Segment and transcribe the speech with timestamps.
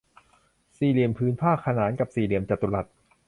[0.77, 2.85] สี่เหลี่ยมผืนผ้าขนานกับสี่เหลี่ยมจัตุรัส